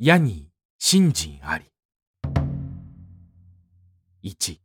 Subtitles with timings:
[0.00, 0.48] 矢に
[0.78, 1.64] 信心あり。
[4.22, 4.60] 1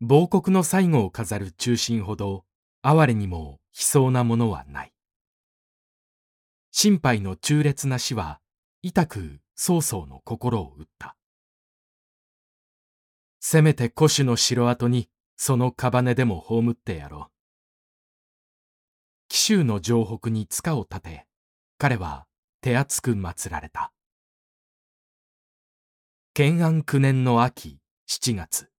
[0.00, 2.46] 亡国の最後を飾る中心ほど
[2.80, 4.94] 哀れにも悲壮なものはない。
[6.70, 8.40] 心配の忠烈な死は
[8.80, 11.16] 痛く曹操の心を打った。
[13.40, 17.30] せめて古種の城跡にその屍でも葬ってやろう。
[19.28, 21.26] 紀州の城北に塚を立て、
[21.76, 22.24] 彼は
[22.64, 23.92] 手厚く祀られた。
[26.32, 28.70] 建安九年の秋七月、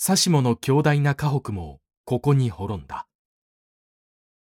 [0.00, 3.08] 指しもの強大な家北もここに滅んだ。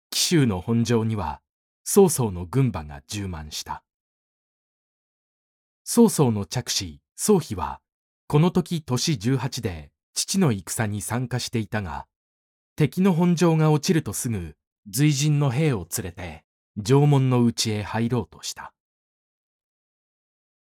[0.09, 1.39] 紀州の本城には
[1.85, 3.85] 曹操の軍馬が充満した。
[5.85, 7.79] 曹操の着子曹丕は
[8.27, 12.05] この時年18で父の戦に参加していたが
[12.75, 14.57] 敵の本城が落ちるとすぐ
[14.89, 16.44] 随人の兵を連れて
[16.83, 18.73] 城門の内へ入ろうとした。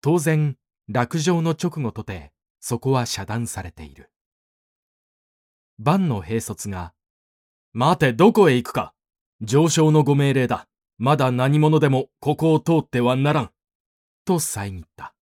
[0.02, 4.12] 当然落城の直後とてそこは遮断されている。
[5.78, 6.94] 万の兵卒が
[7.74, 8.94] 「待てどこへ行くか。
[9.42, 10.68] 上昇のご命令だ。
[10.98, 13.52] まだ何者でもここを通ってはならん」
[14.26, 15.14] と遮った。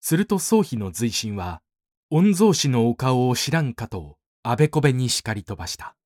[0.00, 1.62] すると宗妃の随心は、
[2.10, 5.96] 御曹司のお顔を知らんかと、あべこべに叱り飛ばした。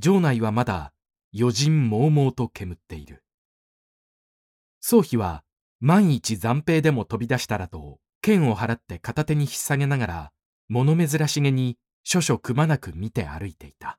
[0.00, 0.92] 城内はまだ
[1.36, 3.24] 余人猛々と煙っている。
[4.80, 5.44] 宗妃は
[5.80, 10.32] 万一残兵でも飛び出したらと剣を払って片手に引っ提げながら
[10.68, 13.98] 物珍しげに諸々くまなく見て歩いていた。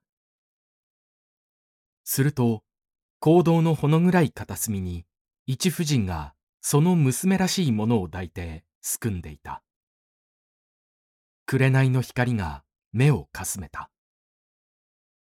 [2.03, 2.63] すると
[3.19, 5.05] 行動のほの暗い片隅に
[5.45, 9.61] 一婦人がその娘らしいものを抱いてすくんでいた
[11.45, 13.89] 紅の光が目をかすめた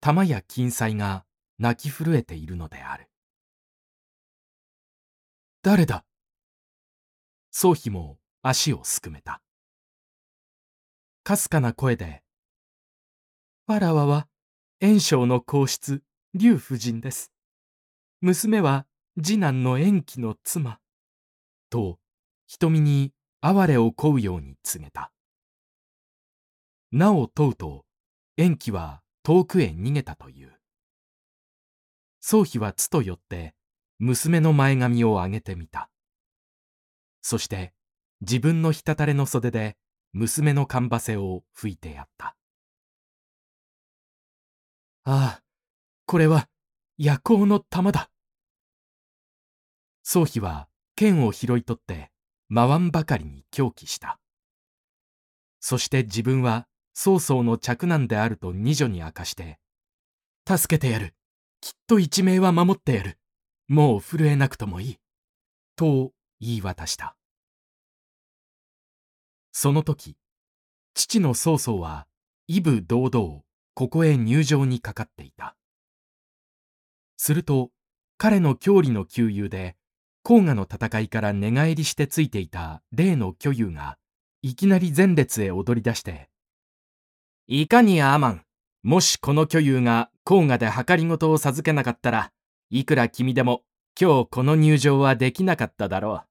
[0.02, 1.26] 玉や金彩が
[1.60, 3.10] 泣き震えているのである
[5.62, 6.06] 誰だ？
[7.52, 9.42] 宗妃も足をすくめた
[11.24, 12.24] かすかな声で
[13.68, 14.28] 「わらわは
[14.82, 16.02] 炎章の皇室
[16.34, 17.32] 劉夫人です
[18.22, 18.86] 娘は
[19.22, 20.80] 次男の延期の妻。
[21.70, 22.00] と
[22.48, 23.12] 瞳に
[23.42, 25.12] 哀れを乞うように告げた。
[26.92, 27.86] なお問うと
[28.38, 30.49] 延期は遠くへ逃げたという。
[32.32, 33.56] 宗妃はつと寄って
[33.98, 35.90] 娘の前髪を上げてみた。
[37.24, 37.74] そして
[38.22, 39.78] 自分のひたたれの袖で
[40.14, 42.36] 娘のかんばせを拭いてやった。
[45.06, 45.42] ああ、
[46.06, 46.48] これは
[47.00, 48.12] 夜行の玉だ。
[50.04, 52.12] 宗妃は剣を拾い取って
[52.54, 54.20] 回んばかりに狂気した。
[55.60, 59.58] そして自分は曹操の嫡男であると二女に明かして、
[60.48, 61.16] 助けてやる。
[61.62, 63.18] きっと一命は守ってやる。
[63.68, 64.98] もう震えなくともいい。
[65.76, 67.16] と言い渡した。
[69.52, 70.18] その時、
[70.94, 72.08] 父の曹操は、
[72.48, 73.42] 威武堂々、
[73.74, 75.56] ここへ入城にかかっていた。
[77.18, 77.72] すると、
[78.18, 79.76] 彼の郷里の旧友で、
[80.24, 83.98] 黄河の戦いから寝返りしてついていた例の巨友が
[84.42, 86.30] いきなり前列へ踊り出して
[87.48, 88.46] 「いかにアーマン
[88.84, 92.32] もしこの巨友が黄河で計りごとを授けなかったら
[92.70, 93.64] いくら君でも
[94.00, 96.28] 今日この入場はできなかっただろう」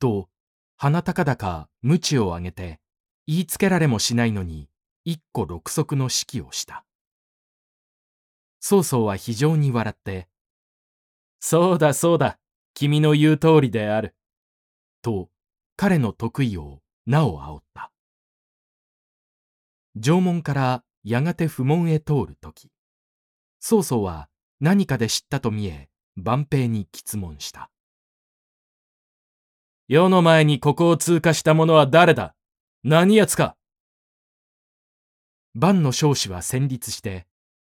[0.00, 0.28] と
[0.76, 2.80] 鼻高々鞭を上げて
[3.26, 4.68] 言いつけられもしないのに
[5.04, 6.84] 一個六足の指揮をした
[8.60, 10.28] 曹操は非常に笑って
[11.40, 12.38] 「そうだそうだ
[12.74, 14.14] 君の言う通りである。
[15.02, 15.28] と
[15.76, 17.92] 彼の得意をなお煽った。
[19.96, 22.70] 縄文からやがて不問へ通る時
[23.60, 24.28] 曹操は
[24.60, 27.70] 何かで知ったと見え万平に詰問した。
[29.88, 32.34] 世の前にここを通過した者は誰だ？
[32.84, 33.56] 何奴か？
[35.54, 37.26] 万の少子は戦慄して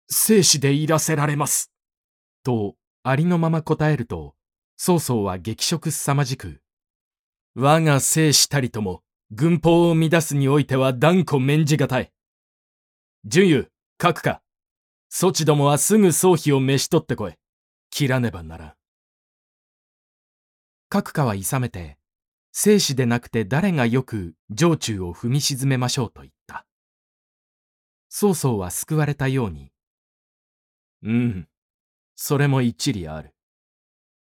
[0.10, 1.72] 生死でいらせられます。
[2.44, 4.36] とありのまま答えると
[4.78, 6.62] 曹操は激色すさまじく、
[7.54, 12.12] 我が生死たりとも、軍法を乱すにおいては断固免じがたい。
[13.26, 13.72] 順優、
[14.02, 14.42] 書くか。
[15.10, 17.34] そちどもはすぐ曹妃を召し取ってこい。
[17.90, 18.74] 切らねばならん。
[20.90, 21.98] 各家は勇めて、
[22.52, 26.66] 生死でなくて誰がよく城中を踏み沈めましょうと言った。
[28.10, 29.72] 曹操は救われたように、
[31.04, 31.48] うん、
[32.16, 33.34] それも一理ある。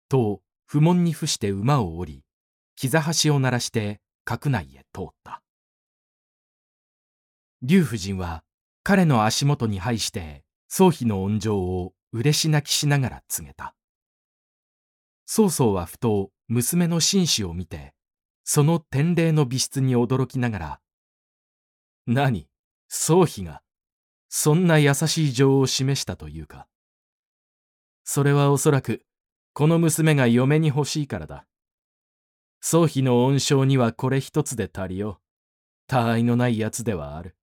[0.09, 2.23] と不問に付して馬を降り
[2.75, 5.41] 膝端を鳴らして閣内へ通った
[7.61, 8.43] 劉夫人は
[8.89, 13.75] 彼の足元に拝して宗妃の恩情を嬉し泣きしながら告げた。
[15.27, 17.93] 曹操はふと娘の紳士を見て
[18.43, 20.81] その天霊の美質に驚きながら
[22.07, 22.47] 「何
[22.87, 23.61] 宗妃が
[24.27, 26.67] そんな優しい情を示したというか。
[28.03, 29.05] それはおそらく
[29.53, 31.45] この娘が嫁に欲しいからだ。
[32.59, 35.21] 宗妃の恩賞にはこれ一つで足りよ。
[35.85, 37.35] 他愛のないやつではある。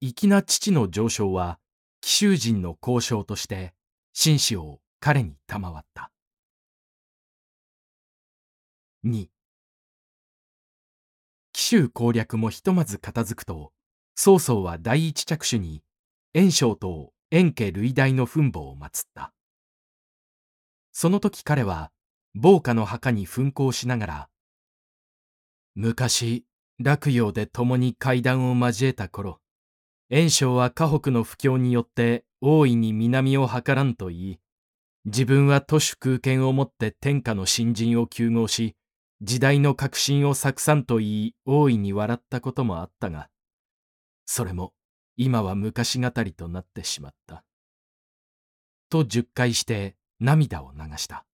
[0.00, 1.58] 粋な父の上昇は
[2.00, 3.74] 紀州人の交渉として
[4.12, 6.10] 紳士を彼に賜った。
[9.04, 9.28] 2
[11.52, 13.72] 紀州攻略もひとまず片付くと
[14.14, 15.82] 曹操は第一着手に
[16.32, 19.32] 袁紹と円家類大の墳墓を祀った。
[20.92, 21.90] その時彼は
[22.40, 24.28] 傍家の墓に奮興しながら
[25.74, 26.44] 昔
[26.78, 29.40] 洛陽で共に階段を交えた頃
[30.10, 34.40] 袁紹は河北の不況によって大いに南を図らんと言い
[35.08, 38.76] 自分は都市空権をもって天下の新人を求合し、
[39.22, 43.30] 時代の革新を作さんと言い、大いに笑ったこともあったが、
[44.26, 44.74] それも
[45.16, 47.42] 今は昔語りとなってしまった。
[48.90, 51.24] と十回して涙を流した。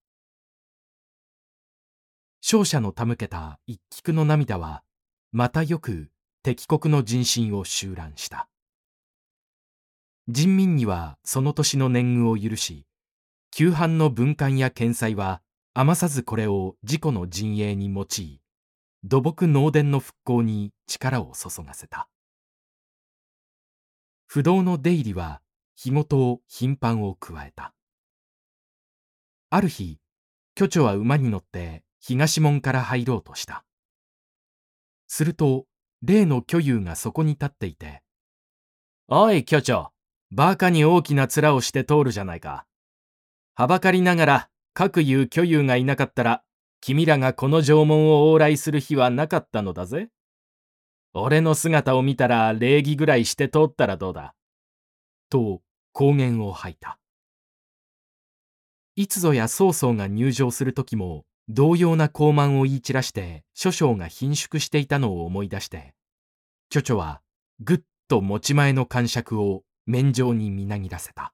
[2.43, 4.85] 勝者の手向けた一菊の涙は、
[5.33, 6.11] またよく
[6.45, 8.49] 敵国の人心を襲乱した。
[10.27, 12.87] 人民にはその年の年貢を許し、
[13.51, 15.43] 旧藩の文官や検裁は
[15.75, 18.41] 余さずこれを自己の陣営に用い
[19.05, 22.09] 土木農田の復興に力を注がせた。
[24.27, 25.43] 不動の出入りは
[25.77, 27.75] 日ごと頻繁を加えた。
[29.51, 29.99] ある日
[30.55, 33.65] 巨著は馬に乗って東門から入ろうとした。
[35.07, 35.67] すると
[36.03, 38.03] 例の巨友がそこに立っていて
[39.07, 39.94] 「おい巨著。
[40.37, 42.67] バカに大きな面をして通るじゃないか
[43.55, 46.43] はばかりながら各有巨友がいなかったら
[46.81, 50.09] 君らがこの城門を往来する日はなかったのだぜ。
[51.13, 54.35] 俺の姿を見たら礼儀ぐらいして通ったらどうだ。
[55.31, 56.99] と公言を吐いた。
[58.97, 65.95] いつぞや曹操が入場する時も同様な高慢を言い散らして諸将が貧縮していたのを思い出して
[66.71, 67.21] 巨著は
[67.61, 71.33] ぐっと持ち前の感触を面上にみなぎらせた。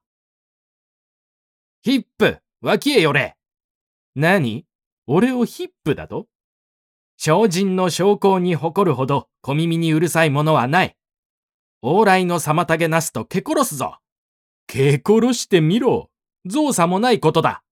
[1.83, 3.37] ヒップ脇へ寄れ
[4.15, 4.65] 何？
[5.07, 6.27] 俺をヒップだと？
[7.17, 10.97] 精進の証拠に誇るほど小耳にうるさいものはない。
[11.83, 13.97] 往来の妨げなすと蹴殺すぞ。
[14.67, 16.09] 蹴殺してみろ。
[16.45, 17.63] 造作もないことだ。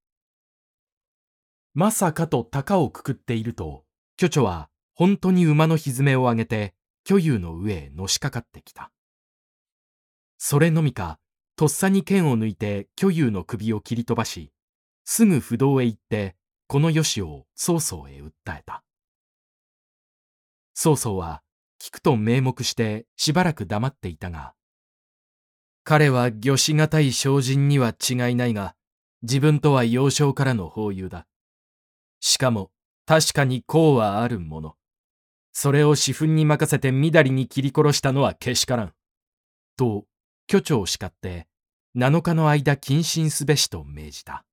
[1.74, 3.84] まさかと高をくくっていると、
[4.16, 8.92] 巨著は本当に馬の蹄を上げて巨友の上へのしかかってきた。
[10.42, 11.20] それのみか、
[11.58, 14.54] とっさに剣を抜いて巨友の首を切り飛ばし、
[15.04, 16.36] すぐ不動へ行って、
[16.68, 18.84] このよしを曹操へ訴えた。
[20.74, 21.44] 曹操は
[21.82, 24.54] 聞くと名目してしばらく黙っていたが、
[25.84, 28.76] 彼は御しがたい精進には違いないが、
[29.22, 31.28] 自分とは幼少からの法友だ。
[32.22, 32.72] しかも、
[33.06, 34.76] 確かに功はあるもの。
[35.52, 38.94] それを私憤に任せてみだりに切り殺したのはけしからん。
[39.76, 40.06] と、
[40.50, 41.48] 巨長を叱って、
[41.96, 44.46] 7日の間謹慎すべしと命じた。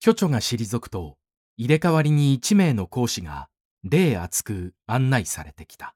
[0.00, 1.18] 巨著が退くと、
[1.56, 3.48] 入れ替わりに1名の講師が、
[3.84, 5.94] 礼厚く案内されてきた。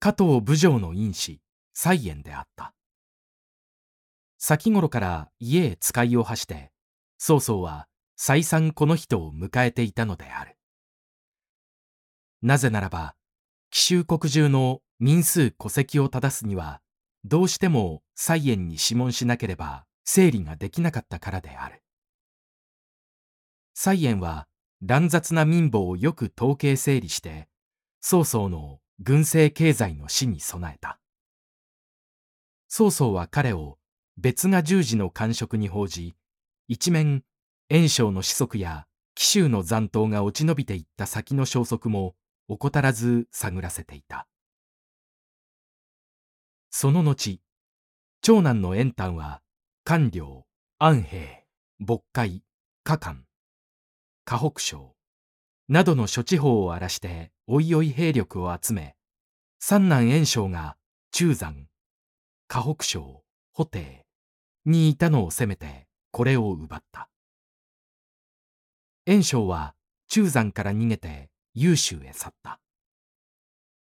[0.00, 1.40] 加藤武城の院士、
[1.72, 2.74] 蔡園であった。
[4.36, 6.72] 先頃から家へ使いを発して、
[7.16, 7.86] 曹操は
[8.16, 10.56] 再三この人を迎えていたのである。
[12.42, 13.14] なぜならば、
[13.70, 16.80] 紀州国中の民数戸籍を正すには、
[17.26, 21.82] どうしても菜園に諮問しなければ整理ができなかったからである。
[23.74, 24.48] 菜園は
[24.80, 27.48] 乱雑な民法をよく統計整理して、
[28.00, 30.98] 曹操の軍政経済の死に備えた。
[32.68, 33.76] 曹操は彼を
[34.16, 36.16] 別が十字の官職に報じ、
[36.66, 37.24] 一面、
[37.68, 42.14] 袁紹の子息や紀州の残党が落ち延びていった先の消息も
[42.48, 44.26] 怠らず探らせていた。
[46.76, 47.40] その後、
[48.20, 49.42] 長男の円丹は、
[49.84, 50.44] 官僚、
[50.80, 51.44] 安平、
[51.78, 52.42] 渤海、
[52.82, 53.26] 加官、
[54.24, 54.96] 河北省、
[55.68, 58.96] などの諸地方を荒らしておいおい兵力を集め、
[59.60, 60.76] 三男円章が
[61.12, 61.68] 中山、
[62.48, 64.04] 河北省、補定
[64.64, 67.08] にいたのを攻めてこれを奪った。
[69.06, 69.76] 円章は
[70.08, 72.58] 中山から逃げて優州へ去った。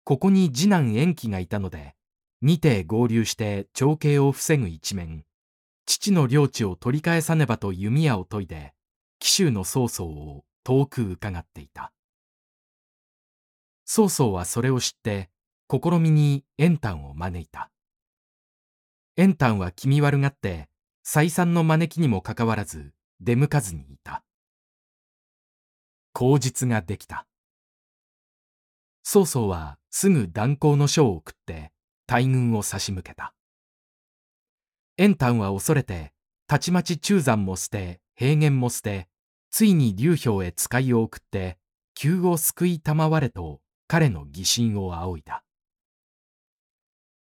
[0.03, 1.95] ここに次男延期がいたので、
[2.43, 5.25] 二帝合流して長兄を防ぐ一面、
[5.85, 8.73] 父の領地を取り返さねばと弓矢を研いで
[9.19, 11.91] 紀州の曹操を遠く伺っていた。
[13.85, 15.29] 曹操はそれを知って
[15.69, 17.69] 試みに円丹を招いた。
[19.17, 20.67] 円丹は気味悪がって
[21.03, 24.23] 再三の招きにもかかわらず出向かずにいた。
[26.13, 27.27] 口実ができた。
[29.03, 31.70] 曹操はすぐ断行の書を送って
[32.11, 33.33] 大軍を差し向けた。
[34.97, 36.11] 円丹は恐れて
[36.45, 39.07] たちまち中山も捨て平原も捨て
[39.49, 41.57] ついに劉氷へ使いを送って
[41.95, 45.45] 急を救いたまわれと彼の疑心を仰いだ。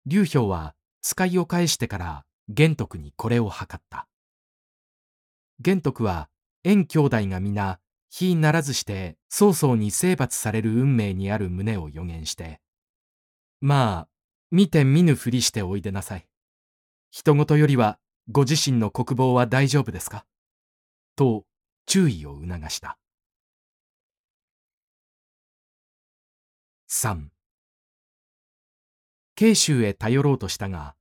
[0.07, 4.09] 劉氷は使いを返してから玄徳にこれを図った。
[5.61, 6.29] 玄徳は
[6.65, 7.79] 円兄弟が皆
[8.11, 12.61] 非ならずして曹操に征伐される運命にある旨を予言して。
[13.61, 14.14] まあ
[14.55, 16.29] 見て見ぬふりしておいでなさい。
[17.11, 17.99] 人事よりは
[18.31, 20.25] ご自身の国防は大丈夫ですか？
[21.17, 21.45] と
[21.87, 22.97] 注意を促した。
[26.89, 27.25] 3
[29.35, 30.95] 慶州へ頼ろうとしたが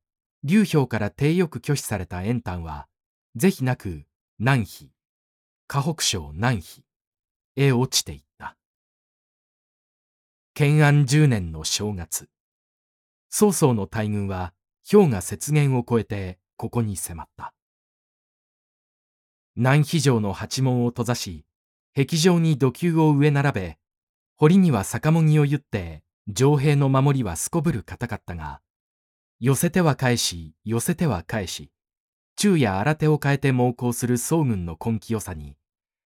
[0.44, 2.88] 劉氷から体よく拒否された円丹は
[3.36, 4.08] 是非なく
[4.40, 4.90] 南妃
[5.68, 6.84] 河北省南妃
[7.56, 8.58] へ落ちていった。
[10.56, 12.28] 建安10年の正月。
[13.36, 14.54] 曹操の大軍は
[14.88, 17.52] 氷河雪原を越えてここに迫った。
[19.56, 21.44] 南肥城の八門を閉ざし
[21.96, 23.78] 壁上に土球を植え並べ
[24.36, 28.62] 堀には酒もぎを言って城兵の守りはすこぶる固かったが
[29.40, 31.72] 寄せては返し寄せては返し
[32.38, 35.56] 昼夜新手を変えて猛攻する宋軍の根気よさに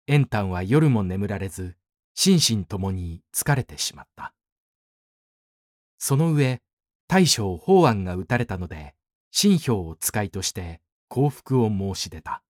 [0.05, 1.75] 円丹は夜も眠られず
[2.13, 4.36] 心身ともに疲れてしまった。
[5.98, 6.62] その上
[7.08, 8.96] 大将法案が撃たれたので
[9.32, 12.42] 新兵を使いとして降伏を申し出た。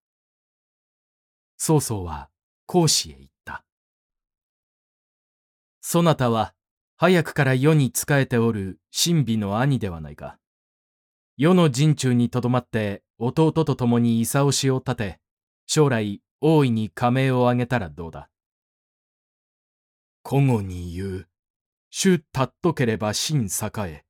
[1.57, 2.29] 曹操は
[2.65, 3.63] 孔子へ言った。
[5.81, 6.53] そなたは
[6.97, 10.37] 早くから世に仕えておる神美の兄ではないか。
[11.37, 15.19] 世の陣中にとどまって弟と共に勲しを立て
[15.67, 18.29] 将来大いに加盟を挙げたらどうだ。
[20.27, 21.27] 古語に言う
[21.89, 23.71] 主たっとければ真栄。
[23.89, 24.04] え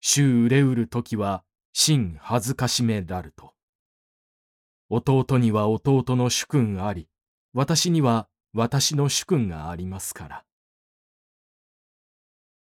[0.00, 3.54] 主憂うる時は真恥ずかしめらると。
[4.88, 7.08] 弟には弟の主君あり、
[7.52, 10.44] 私には私の主君がありますから。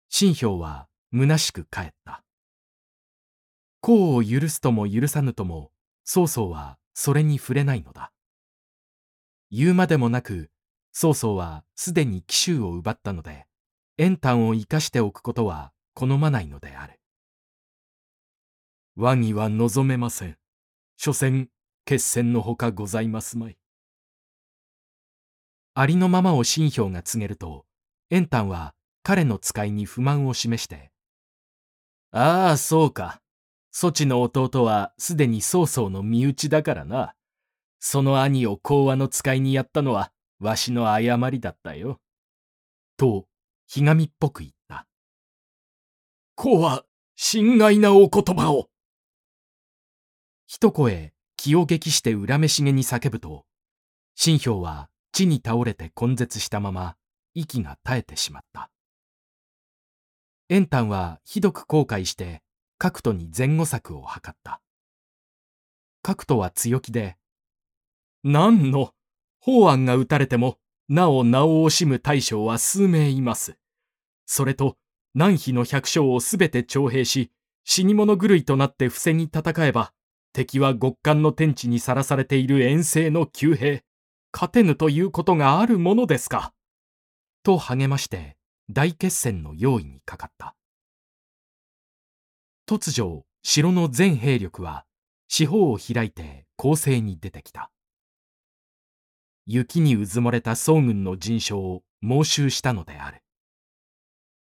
[0.08, 2.24] 新兵は虚しく帰った。
[3.82, 5.70] 功を許すとも許さぬとも、
[6.04, 8.10] 曹操はそれに触れないのだ。
[9.50, 10.50] 言うまでもなく、
[10.92, 13.46] 曹操はすでに紀州を奪ったので、
[13.98, 16.97] 円丹を生かしておくことは好まないのである。
[19.00, 20.36] 和議は望めません。
[20.96, 21.48] 所詮、
[21.84, 23.56] 決戦のほかございますまい。
[25.74, 27.64] ありのままを新兵が告げると、
[28.10, 28.74] 円丹は
[29.04, 30.90] 彼の使いに不満を示して、
[32.10, 33.20] ああ、そうか。
[33.70, 37.14] そちの弟はすでに曹操の身内だからな。
[37.78, 42.00] その兄を講和の使いにやったのは、わしの誤りだったよ。
[42.96, 43.28] と、
[43.68, 44.88] ひがみっぽく言った。
[46.34, 48.68] こうは、心外なお言葉を。
[50.50, 53.44] 一声気を激して恨めしげに叫ぶと
[54.14, 56.96] 新兵は地に倒れて根絶したまま
[57.34, 58.70] 息が絶えてしまった。
[60.48, 62.42] 円丹はひどく後悔して
[62.78, 64.62] 角斗に前後策を図った。
[66.00, 67.18] 角斗は強気で
[68.24, 68.94] 「何の
[69.40, 73.58] 法案が打たれてもなお名を惜しむ大将は数名います」
[74.24, 74.78] それと
[75.12, 77.30] 南妃の百姓をすべて徴兵し
[77.64, 79.92] 死に物狂いとなって防ぎ戦えば
[80.32, 83.82] 敵は極寒の天地にさらされている遠征の旧兵、
[84.32, 86.52] 勝てぬということがあるものですか。
[87.42, 88.36] と励まして
[88.70, 90.54] 大決戦の用意にかかった。
[92.66, 94.84] 突如、城の全兵力は
[95.28, 97.70] 四方を開いて攻勢に出てきた。
[99.46, 103.22] 雪にうずもれた宋軍の陣所を猛襲したのである。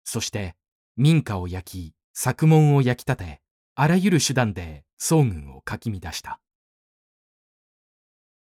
[0.03, 0.55] そして
[0.97, 3.41] 民家を焼き、作門を焼き立て、
[3.75, 6.39] あらゆる手段で宋軍をかき乱した。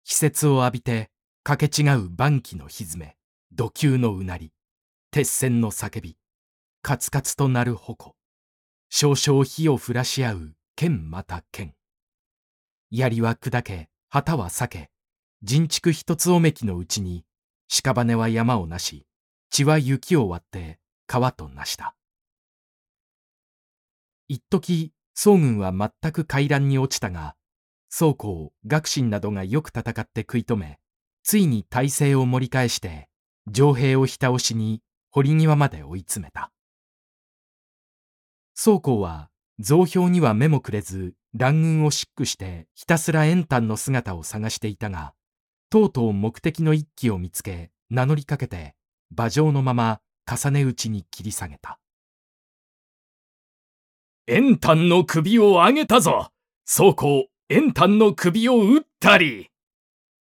[0.05, 1.11] 季節を浴びて
[1.43, 3.17] 掛け違う晩期のひずめ、
[3.51, 4.53] 土球のうなり、
[5.11, 6.19] 鉄線の叫び、
[6.83, 8.15] カツカツとなる矛、
[8.91, 11.75] 少々火を降らし合う剣また剣。
[12.91, 14.91] 槍は砕け、旗は裂け、
[15.43, 17.25] 人畜一つおめきのうちに、
[17.69, 19.07] 屍は山をなし、
[19.49, 21.97] 血は雪を割って川となした。
[24.29, 27.37] 一時宋軍は全く回覧に落ちたが、
[27.97, 30.81] 宋公学信などがよく戦って食い止め
[31.23, 33.09] ついに体勢を盛り返して
[33.55, 36.51] 城兵をひた押しに堀際まで追い詰めた。
[38.55, 39.31] 宋公は
[39.61, 45.15] 増票には目もくれず乱軍を疾駆してひたすら円丹の姿を探していたが
[45.71, 48.75] とうとう目的の一騎を見つけ名乗りかけて
[49.17, 51.79] 馬上のまま重ね打ちに切り下げた。
[54.27, 56.31] 円丹の首を上げたぞ。
[56.65, 59.51] 宋公円丹の首を打ったり。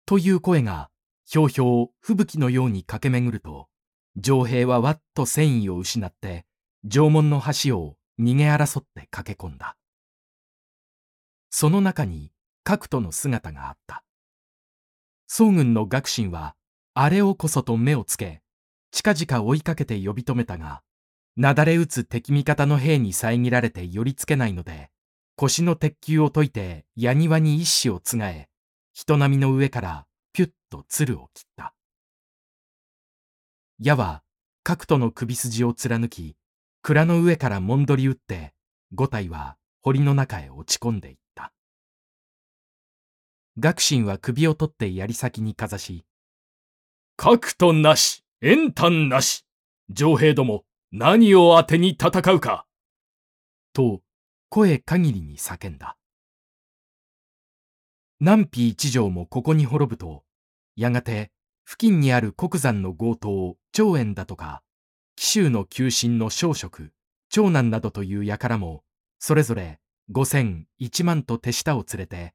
[0.08, 0.90] という声が
[1.24, 3.68] ひょうひょう吹雪のように駆け巡ると
[4.20, 6.46] 城兵はわっと戦意を失って
[6.90, 9.78] 城門の橋を逃げ争って駆け込んだ。
[11.52, 12.32] その中に
[12.64, 14.04] 角斗の姿があった。
[15.28, 16.56] 宋軍の学信は
[16.96, 18.42] あれをこそと目をつけ
[18.90, 20.82] 近々追いかけて呼び止めたが
[21.38, 24.90] なだれ打つ敵味方の兵に遮られて寄りつけないので
[25.36, 28.50] 腰の鉄球を解いて矢庭に一矢をつがえ
[28.94, 31.74] 人波の上からピュッと鶴を切った。
[33.80, 34.24] 矢は
[34.64, 36.36] 角斗の首筋を貫き
[36.84, 38.54] 蔵の上からもんどり打って
[38.94, 41.52] 五体は堀の中へ落ち込んでいった。
[43.58, 46.06] 学信は首を取って槍先にかざし
[47.18, 49.46] 角斗なし円丹なし
[49.94, 52.66] 城兵ども何を当てに戦うか？
[53.72, 54.02] と
[54.50, 55.96] 声限りに叫んだ。
[58.20, 60.26] 南否一条もここに滅ぶと
[60.76, 61.32] やがて
[61.66, 64.64] 付近にある国山の強盗長園だとか
[65.16, 66.92] 紀州の旧臣の小職
[67.30, 68.84] 長男などという輩も
[69.18, 69.80] それぞれ
[70.12, 72.34] 五千一万と手下を連れて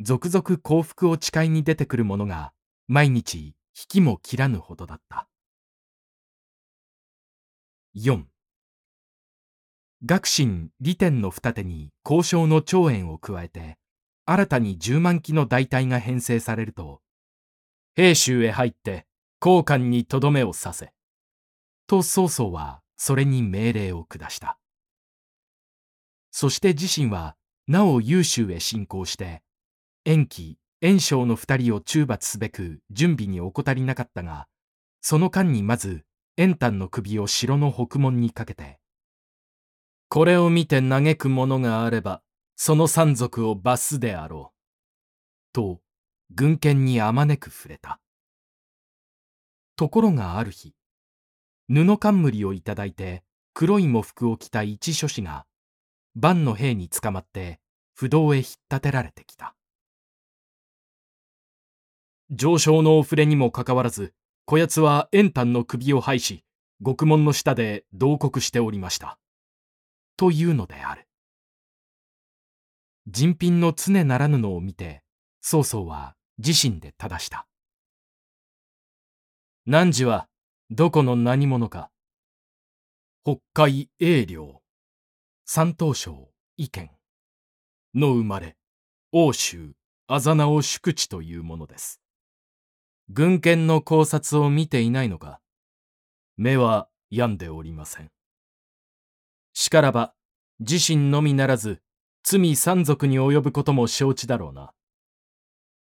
[0.00, 2.52] 続々幸福を誓いに出てくる者が
[2.88, 3.54] 毎日引
[3.88, 5.28] きも切らぬほどだった。
[7.98, 8.24] 4
[10.04, 13.78] 学信利天の二手に交渉の長園を加えて
[14.26, 17.00] 新たに10万機の大隊が編成されると
[17.94, 19.06] 兵州へ入って
[19.42, 20.92] 交換にとどめをさせ
[21.86, 24.58] と曹操はそれに命令を下した。
[26.30, 27.34] そして自身は
[27.66, 29.40] なお優州へ進行して
[30.04, 34.48] 延期袁紹の二人を中罰すべく準備に怠りなかったが
[35.00, 36.04] その間にまず
[36.38, 38.78] 円丹の首を城の北門にかけて
[40.08, 42.22] これを見て嘆くものがあれば
[42.56, 44.56] その山賊を罰すであろう。
[45.52, 45.80] と
[46.34, 48.00] 軍犬にあまねく触れた
[49.76, 50.74] ところがある日
[51.68, 53.22] 布冠をいただいて
[53.54, 55.46] 黒い喪服を着た一書士が
[56.14, 57.60] 万の兵に捕まって
[57.94, 59.54] 不動へ引っ立てられてきた
[62.30, 64.12] 上昇のお触れにもかかわらず
[64.46, 66.44] こやつは円丹の首を拝し
[66.80, 69.18] 獄門の下で同国しておりました
[70.16, 71.06] というのである
[73.06, 75.02] 人品の常ならぬのを見て
[75.40, 77.46] 曹操は自身で正した。
[79.66, 80.28] 汝は
[80.70, 81.90] どこの何者か。
[83.24, 84.60] 北海英領、
[85.44, 86.90] 山東省意見
[87.94, 88.56] の生まれ、
[89.12, 89.72] 欧州、
[90.06, 92.00] あざなを宿地というものです。
[93.08, 95.40] 軍犬の考察を見ていないのか
[96.36, 98.10] 目は病んでおりません。
[99.52, 100.12] しからば、
[100.60, 101.80] 自身のみならず、
[102.24, 104.72] 罪山賊に及ぶことも承知だろうな。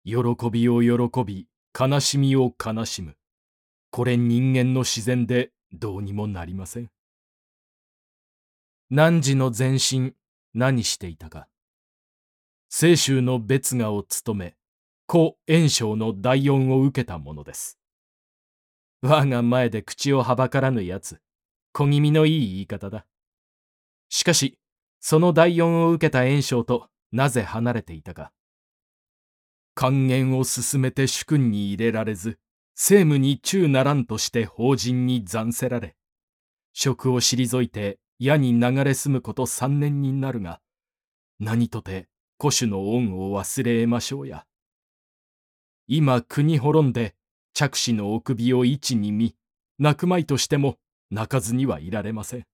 [0.05, 3.17] 喜びを喜び、悲しみを悲しむ。
[3.91, 6.91] これ人間の自然でどうにもなりません。
[8.91, 10.13] 汝の前身、
[10.53, 11.47] 何していたか。
[12.69, 14.55] 清州の別画を務め、
[15.11, 17.79] 故炎章の第四を受けたものです。
[19.01, 21.19] 我が前で口をはばからぬやつ、
[21.73, 23.07] 小気味のいい言い方だ。
[24.09, 24.59] しかし、
[24.99, 28.31] その第四を受けた炎章となぜ離れていたか。
[29.73, 32.37] 還元を進めて主君に入れられず、
[32.75, 35.95] 政務に中ならんとして法人に残せられ、
[36.71, 40.61] 職を退いて矢に流れ住むこと三年になるが、
[41.39, 44.45] 何とて古種の恩を忘れ得ましょうや。
[45.91, 47.15] 今国滅んで
[47.55, 49.35] 着手のお首を一に見、
[49.79, 50.77] 泣くまいとしても
[51.09, 52.45] 泣かずにはいられません。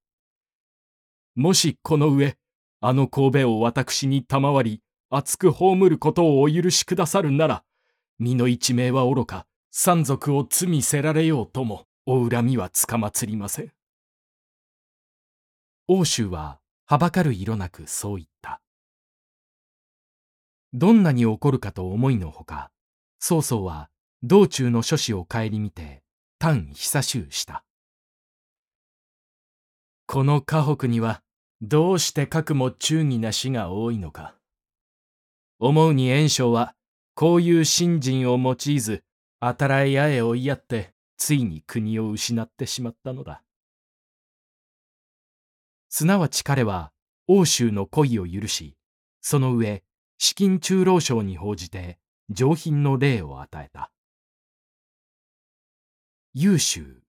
[1.36, 2.38] もしこの上、
[2.80, 7.64] あの神戸を私に賜り、厚く葬ることをお許しくださるなら、
[8.20, 13.74] 身の一命は愚か、山賊を罪せられようとも、お恨みはつかまつりません。
[15.90, 18.62] 欧州は、はばかる色なくそう言った。
[20.72, 22.72] どんなに怒るかと思いのほか、
[23.28, 23.90] 曹操は
[24.22, 26.04] 道中の諸子を顧みて、
[26.38, 27.66] 単久しした。
[30.06, 31.24] この河北には、
[31.60, 34.36] どうして核も忠義な死が多いのか。
[35.58, 36.76] 思うに袁紹は
[37.16, 39.04] こういう信心を用いず
[39.40, 43.42] あたらえ八重を言い合ってついに国を失ってしまったのだ
[45.90, 46.92] すなわち彼は
[47.28, 48.76] 欧州の恋を許し
[49.22, 49.82] その上
[50.20, 51.98] 資金中老省に報じて
[52.30, 53.92] 上品の礼を与えた。
[56.34, 57.04] 優秀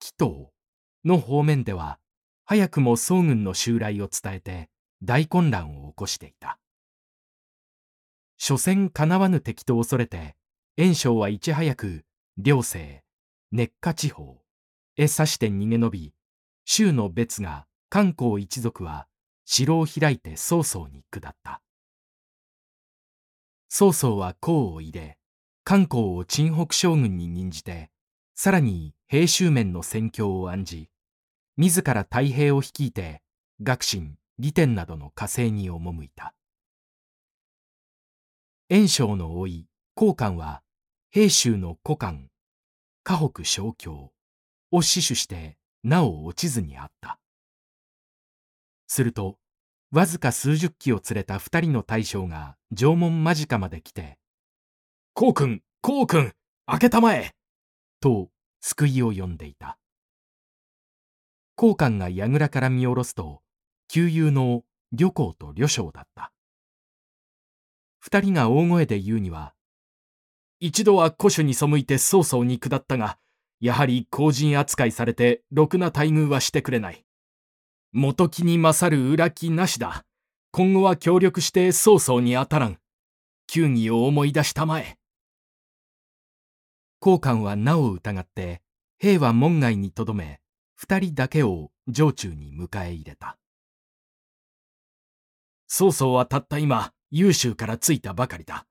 [0.00, 0.48] 紀藤
[1.04, 1.98] の方面では
[2.44, 4.70] 早くも宋軍の襲来を伝えて
[5.02, 6.58] 大混乱を起こしていた。
[8.38, 10.34] 所詮かなわぬ敵と恐れて
[10.76, 12.04] 袁紹はいち早く
[12.38, 13.02] 両西
[13.52, 14.40] 熱夏地方
[14.96, 16.14] へ指して逃げ延び
[16.64, 19.08] 州の別が関公一族は
[19.44, 21.60] 城を開いて曹操に下った。
[23.68, 25.18] 曹操は功を入れ
[25.64, 27.90] 関公を陳北将軍に任じて
[28.34, 30.88] さらに兵州面の戦況を案じ
[31.56, 33.20] 自ら太平を率いて
[33.62, 36.32] 学信利天などの火星に赴いた。
[38.68, 40.62] 袁紹の甥高官は
[41.10, 42.28] 兵州の古官
[43.02, 44.12] 河北小京
[44.70, 47.18] を死守してなお落ちずにあった。
[48.86, 49.38] すると
[49.90, 54.18] わずか数十騎を連れた二人の大将が城門間近まで来て
[55.14, 56.32] 「孔君孔君
[56.66, 57.34] 開けたまえ!」
[58.00, 59.78] と救いを呼んでいた。
[61.54, 63.42] 高官が櫓から見下ろすと
[63.88, 66.32] 旧友の旅行と旅将だった。
[67.98, 69.54] 二人が大声で言うには
[70.60, 73.18] 一度は古種に背いて曹操に下ったが
[73.60, 77.04] やはり公人扱いされてろくな待遇はしてくれない
[77.92, 80.04] 元木に勝る裏木なしだ。
[80.52, 82.78] 今後は協力して曹操に当たらん。
[83.46, 84.98] 球技を思い出したまえ。
[87.00, 88.60] 高官はなお疑って
[88.98, 90.40] 兵は門外にとどめ
[90.74, 93.38] 二人だけを城中に迎え入れた。
[95.66, 98.66] 曹操はたった今優秀から着いたばかりだ。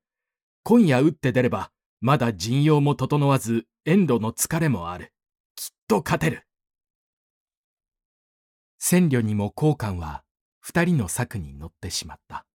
[0.64, 5.12] 今夜打って出ればまだ陣容も整わず遠路の疲れもある。
[5.56, 6.47] きっと勝てる。
[8.80, 10.24] 千慮にも高官は
[10.60, 12.46] 二人の策に乗ってしまった。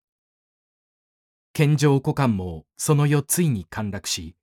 [1.52, 4.36] 献上古官もその夜ついに陥落し、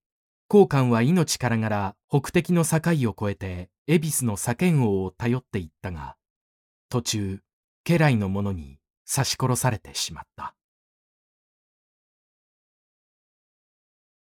[0.48, 6.16] 高官は命からがら北敵の境を越えて恵比寿の左賢王を頼っていったが、
[6.90, 7.40] 途中、
[7.84, 8.80] 家来の者に
[9.12, 10.56] 刺し殺されてしまった。